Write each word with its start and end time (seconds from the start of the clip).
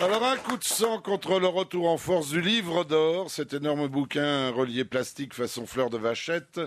Alors 0.00 0.24
un 0.24 0.36
coup 0.36 0.56
de 0.56 0.64
sang 0.64 1.00
contre 1.00 1.38
le 1.38 1.46
retour 1.46 1.88
en 1.88 1.96
force 1.98 2.30
du 2.30 2.40
livre 2.40 2.84
d'or, 2.84 3.30
cet 3.30 3.54
énorme 3.54 3.86
bouquin 3.86 4.50
relié 4.50 4.84
plastique 4.84 5.32
façon 5.32 5.66
fleur 5.66 5.88
de 5.88 5.96
vachette 5.96 6.60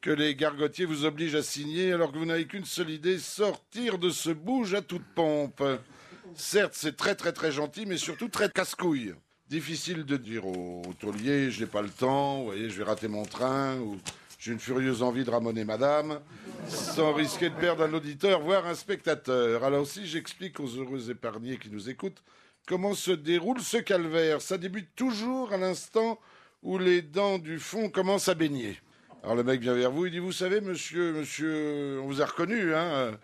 que 0.00 0.10
les 0.10 0.34
gargotiers 0.34 0.86
vous 0.86 1.04
obligent 1.04 1.34
à 1.34 1.42
signer 1.42 1.92
alors 1.92 2.10
que 2.10 2.16
vous 2.16 2.24
n'avez 2.24 2.46
qu'une 2.46 2.64
seule 2.64 2.88
idée, 2.88 3.18
sortir 3.18 3.98
de 3.98 4.08
ce 4.08 4.30
bouge 4.30 4.72
à 4.72 4.80
toute 4.80 5.04
pompe. 5.14 5.62
Certes, 6.34 6.72
c'est 6.74 6.96
très 6.96 7.14
très 7.14 7.32
très 7.32 7.52
gentil, 7.52 7.84
mais 7.84 7.98
surtout 7.98 8.28
très 8.28 8.48
casse-couille. 8.48 9.14
Difficile 9.50 10.04
de 10.04 10.16
dire 10.16 10.46
au 10.46 10.82
taulier, 10.98 11.50
je 11.50 11.60
n'ai 11.60 11.66
pas 11.66 11.82
le 11.82 11.90
temps, 11.90 12.38
vous 12.38 12.46
voyez, 12.46 12.70
je 12.70 12.78
vais 12.78 12.84
rater 12.84 13.08
mon 13.08 13.24
train, 13.24 13.76
ou 13.76 13.98
j'ai 14.38 14.52
une 14.52 14.58
furieuse 14.58 15.02
envie 15.02 15.24
de 15.24 15.30
ramoner 15.30 15.64
madame, 15.64 16.18
sans 16.68 17.12
risquer 17.12 17.50
de 17.50 17.54
perdre 17.54 17.84
un 17.84 17.92
auditeur, 17.92 18.40
voire 18.40 18.66
un 18.66 18.74
spectateur. 18.74 19.64
Alors 19.64 19.86
si 19.86 20.06
j'explique 20.06 20.60
aux 20.60 20.68
heureux 20.68 21.10
épargnés 21.10 21.58
qui 21.58 21.68
nous 21.68 21.90
écoutent 21.90 22.22
comment 22.66 22.94
se 22.94 23.10
déroule 23.10 23.60
ce 23.60 23.76
calvaire? 23.76 24.40
Ça 24.40 24.58
débute 24.58 24.94
toujours 24.94 25.52
à 25.52 25.56
l'instant 25.56 26.18
où 26.62 26.78
les 26.78 27.02
dents 27.02 27.38
du 27.38 27.58
fond 27.58 27.88
commencent 27.90 28.28
à 28.28 28.34
baigner. 28.34 28.80
Alors 29.22 29.36
le 29.36 29.44
mec 29.44 29.60
vient 29.60 29.74
vers 29.74 29.90
vous, 29.90 30.06
il 30.06 30.12
dit, 30.12 30.18
vous 30.18 30.32
savez, 30.32 30.60
monsieur, 30.60 31.12
monsieur, 31.12 32.00
on 32.02 32.06
vous 32.06 32.20
a 32.20 32.26
reconnu, 32.26 32.74
hein 32.74 33.18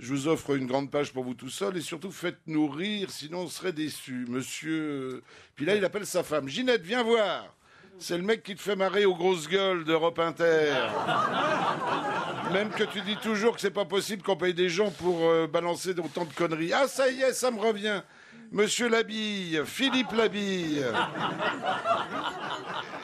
je 0.00 0.14
vous 0.14 0.28
offre 0.28 0.56
une 0.56 0.66
grande 0.66 0.90
page 0.90 1.12
pour 1.12 1.24
vous 1.24 1.34
tout 1.34 1.50
seul 1.50 1.76
et 1.76 1.82
surtout 1.82 2.10
faites-nous 2.10 2.68
rire, 2.68 3.10
sinon 3.10 3.40
on 3.40 3.48
serait 3.48 3.72
déçus. 3.72 4.24
Monsieur. 4.28 5.22
Puis 5.54 5.66
là, 5.66 5.76
il 5.76 5.84
appelle 5.84 6.06
sa 6.06 6.22
femme. 6.22 6.48
Ginette, 6.48 6.82
viens 6.82 7.02
voir. 7.02 7.54
C'est 7.98 8.16
le 8.16 8.24
mec 8.24 8.42
qui 8.42 8.54
te 8.54 8.62
fait 8.62 8.76
marrer 8.76 9.04
aux 9.04 9.14
grosses 9.14 9.46
gueules 9.46 9.84
d'Europe 9.84 10.18
Inter. 10.18 10.72
Même 12.50 12.70
que 12.70 12.84
tu 12.84 13.02
dis 13.02 13.16
toujours 13.16 13.54
que 13.54 13.60
c'est 13.60 13.70
pas 13.70 13.84
possible 13.84 14.22
qu'on 14.22 14.36
paye 14.36 14.54
des 14.54 14.70
gens 14.70 14.90
pour 14.90 15.28
euh, 15.28 15.46
balancer 15.46 15.90
autant 15.90 16.24
de 16.24 16.32
conneries. 16.32 16.72
Ah, 16.72 16.88
ça 16.88 17.10
y 17.10 17.20
est, 17.20 17.34
ça 17.34 17.50
me 17.50 17.60
revient. 17.60 18.02
Monsieur 18.52 18.88
Labille, 18.88 19.62
Philippe 19.64 20.10
Labille. 20.10 20.84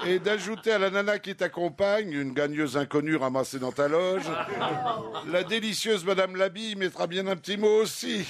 Et 0.04 0.18
d'ajouter 0.18 0.72
à 0.72 0.78
la 0.78 0.90
nana 0.90 1.20
qui 1.20 1.36
t'accompagne, 1.36 2.12
une 2.12 2.32
gagneuse 2.32 2.76
inconnue 2.76 3.14
ramassée 3.14 3.60
dans 3.60 3.70
ta 3.70 3.86
loge, 3.86 4.28
la 5.28 5.44
délicieuse 5.44 6.04
Madame 6.04 6.34
Labille 6.34 6.74
mettra 6.74 7.06
bien 7.06 7.28
un 7.28 7.36
petit 7.36 7.56
mot 7.56 7.82
aussi. 7.82 8.26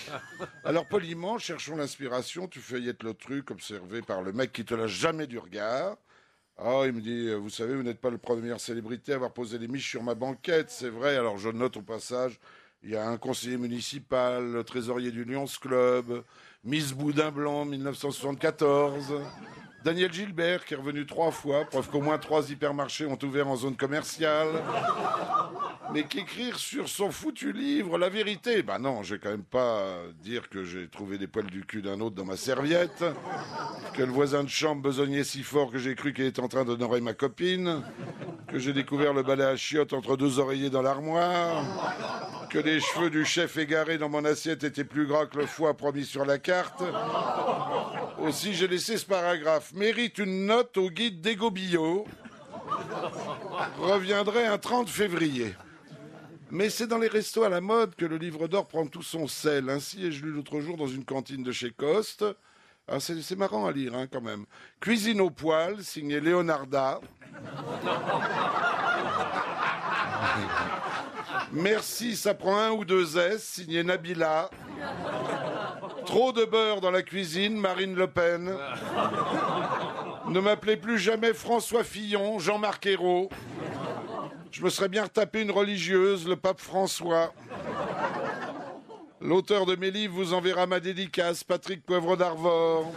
Alors 0.64 0.86
poliment, 0.86 1.38
cherchons 1.38 1.76
l'inspiration, 1.76 2.48
tu 2.48 2.60
feuillettes 2.60 3.02
le 3.02 3.14
truc 3.14 3.50
observé 3.50 4.02
par 4.02 4.20
le 4.20 4.32
mec 4.32 4.52
qui 4.52 4.64
te 4.64 4.74
l'a 4.74 4.86
jamais 4.86 5.26
du 5.26 5.38
regard. 5.38 5.96
Ah, 6.58 6.82
il 6.84 6.92
me 6.92 7.00
dit, 7.00 7.32
vous 7.34 7.50
savez, 7.50 7.74
vous 7.74 7.82
n'êtes 7.82 8.00
pas 8.00 8.10
le 8.10 8.18
première 8.18 8.60
célébrité 8.60 9.12
à 9.12 9.16
avoir 9.16 9.32
posé 9.32 9.58
des 9.58 9.68
miches 9.68 9.90
sur 9.90 10.02
ma 10.02 10.14
banquette, 10.14 10.70
c'est 10.70 10.88
vrai. 10.90 11.16
Alors 11.16 11.38
je 11.38 11.48
note 11.48 11.78
au 11.78 11.82
passage, 11.82 12.38
il 12.82 12.90
y 12.90 12.96
a 12.96 13.06
un 13.06 13.16
conseiller 13.16 13.56
municipal, 13.56 14.52
le 14.52 14.64
trésorier 14.64 15.10
du 15.10 15.24
Lions 15.24 15.46
Club, 15.60 16.22
Miss 16.64 16.92
Boudin 16.92 17.30
Blanc 17.30 17.64
1974. 17.64 19.14
Daniel 19.84 20.12
Gilbert 20.12 20.64
qui 20.64 20.74
est 20.74 20.76
revenu 20.76 21.06
trois 21.06 21.30
fois, 21.30 21.64
preuve 21.64 21.88
qu'au 21.88 22.00
moins 22.00 22.18
trois 22.18 22.50
hypermarchés 22.50 23.06
ont 23.06 23.18
ouvert 23.22 23.46
en 23.48 23.56
zone 23.56 23.76
commerciale. 23.76 24.48
Mais 25.92 26.02
qu'écrire 26.02 26.58
sur 26.58 26.88
son 26.88 27.12
foutu 27.12 27.52
livre 27.52 27.96
la 27.96 28.08
vérité? 28.08 28.62
Bah 28.62 28.78
non, 28.78 29.02
je 29.02 29.14
vais 29.14 29.20
quand 29.20 29.30
même 29.30 29.44
pas 29.44 29.94
dire 30.20 30.48
que 30.48 30.64
j'ai 30.64 30.88
trouvé 30.88 31.18
des 31.18 31.28
poils 31.28 31.46
du 31.46 31.64
cul 31.64 31.82
d'un 31.82 32.00
autre 32.00 32.16
dans 32.16 32.24
ma 32.24 32.36
serviette, 32.36 33.04
que 33.94 34.02
le 34.02 34.10
voisin 34.10 34.42
de 34.42 34.48
chambre 34.48 34.82
besognait 34.82 35.22
si 35.24 35.44
fort 35.44 35.70
que 35.70 35.78
j'ai 35.78 35.94
cru 35.94 36.12
qu'il 36.12 36.24
était 36.24 36.42
en 36.42 36.48
train 36.48 36.64
d'honorer 36.64 37.00
ma 37.00 37.14
copine, 37.14 37.82
que 38.48 38.58
j'ai 38.58 38.72
découvert 38.72 39.12
le 39.12 39.22
balai 39.22 39.44
à 39.44 39.56
chiottes 39.56 39.92
entre 39.92 40.16
deux 40.16 40.38
oreillers 40.38 40.70
dans 40.70 40.82
l'armoire, 40.82 41.64
que 42.50 42.58
les 42.58 42.80
cheveux 42.80 43.10
du 43.10 43.24
chef 43.24 43.56
égaré 43.56 43.98
dans 43.98 44.08
mon 44.08 44.24
assiette 44.24 44.64
étaient 44.64 44.84
plus 44.84 45.06
gras 45.06 45.26
que 45.26 45.38
le 45.38 45.46
foie 45.46 45.76
promis 45.76 46.04
sur 46.04 46.24
la 46.24 46.38
carte. 46.38 46.82
Aussi, 48.18 48.54
j'ai 48.54 48.68
laissé 48.68 48.96
ce 48.96 49.06
paragraphe. 49.06 49.72
Mérite 49.74 50.18
une 50.18 50.46
note 50.46 50.76
au 50.76 50.90
guide 50.90 51.20
Bio. 51.20 52.06
Reviendrai 53.78 54.46
un 54.46 54.58
30 54.58 54.88
février. 54.88 55.54
Mais 56.50 56.70
c'est 56.70 56.86
dans 56.86 56.98
les 56.98 57.08
restos 57.08 57.42
à 57.42 57.48
la 57.48 57.60
mode 57.60 57.96
que 57.96 58.06
le 58.06 58.16
livre 58.16 58.46
d'or 58.46 58.68
prend 58.68 58.86
tout 58.86 59.02
son 59.02 59.26
sel. 59.26 59.68
Ainsi 59.68 60.06
ai-je 60.06 60.24
lu 60.24 60.30
l'autre 60.30 60.60
jour 60.60 60.76
dans 60.76 60.86
une 60.86 61.04
cantine 61.04 61.42
de 61.42 61.52
chez 61.52 61.70
Coste. 61.70 62.24
Ah, 62.88 63.00
c'est 63.00 63.36
marrant 63.36 63.66
à 63.66 63.72
lire 63.72 63.94
hein, 63.94 64.06
quand 64.06 64.20
même. 64.20 64.46
Cuisine 64.80 65.20
au 65.20 65.30
poil, 65.30 65.82
signé 65.82 66.20
Leonarda. 66.20 67.00
Merci, 71.52 72.16
ça 72.16 72.34
prend 72.34 72.58
un 72.58 72.70
ou 72.70 72.84
deux 72.84 73.18
S, 73.18 73.42
signé 73.42 73.82
Nabila. 73.82 74.50
Trop 76.04 76.32
de 76.32 76.44
beurre 76.44 76.80
dans 76.80 76.90
la 76.90 77.02
cuisine, 77.02 77.56
Marine 77.56 77.94
Le 77.94 78.06
Pen. 78.06 78.54
Ne 80.28 80.40
m'appelez 80.40 80.76
plus 80.76 80.98
jamais 80.98 81.32
François 81.32 81.84
Fillon, 81.84 82.38
Jean-Marc 82.38 82.86
Ayrault. 82.86 83.30
Je 84.50 84.62
me 84.62 84.70
serais 84.70 84.88
bien 84.88 85.04
retapé 85.04 85.42
une 85.42 85.50
religieuse, 85.50 86.26
le 86.26 86.36
pape 86.36 86.60
François. 86.60 87.32
L'auteur 89.20 89.66
de 89.66 89.76
mes 89.76 89.90
livres 89.90 90.14
vous 90.14 90.34
enverra 90.34 90.66
ma 90.66 90.80
dédicace, 90.80 91.42
Patrick 91.42 91.84
Poivre 91.84 92.16
d'Arvor. 92.16 92.92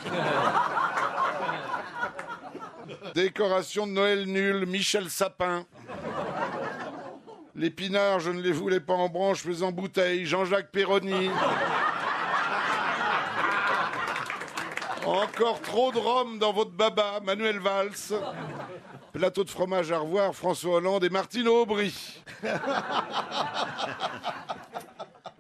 Décoration 3.15 3.87
de 3.87 3.91
Noël 3.91 4.25
nul, 4.25 4.65
Michel 4.65 5.09
Sapin. 5.09 5.65
L'épinard, 7.55 8.19
je 8.19 8.31
ne 8.31 8.41
les 8.41 8.51
voulais 8.51 8.79
pas 8.79 8.93
en 8.93 9.09
branche, 9.09 9.43
mais 9.45 9.63
en 9.63 9.71
bouteille, 9.71 10.25
Jean-Jacques 10.25 10.71
Perroni. 10.71 11.29
Encore 15.05 15.59
trop 15.61 15.91
de 15.91 15.97
rhum 15.97 16.37
dans 16.39 16.53
votre 16.53 16.71
baba, 16.71 17.19
Manuel 17.23 17.59
Valls. 17.59 17.91
Plateau 19.11 19.43
de 19.43 19.49
fromage 19.49 19.91
à 19.91 19.97
revoir, 19.97 20.35
François 20.35 20.75
Hollande 20.75 21.03
et 21.03 21.09
Martine 21.09 21.47
Aubry. 21.47 22.21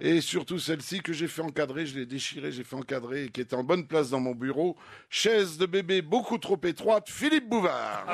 Et 0.01 0.21
surtout 0.21 0.59
celle-ci 0.59 1.01
que 1.01 1.11
j'ai 1.11 1.27
fait 1.27 1.41
encadrer, 1.41 1.85
je 1.85 1.99
l'ai 1.99 2.05
déchirée, 2.05 2.53
j'ai 2.53 2.63
fait 2.63 2.77
encadrer 2.77 3.25
et 3.25 3.29
qui 3.29 3.41
est 3.41 3.53
en 3.53 3.63
bonne 3.63 3.85
place 3.85 4.09
dans 4.09 4.21
mon 4.21 4.33
bureau. 4.33 4.77
Chaise 5.09 5.57
de 5.57 5.65
bébé 5.65 6.01
beaucoup 6.01 6.37
trop 6.37 6.59
étroite, 6.63 7.09
Philippe 7.09 7.49
Bouvard. 7.49 8.05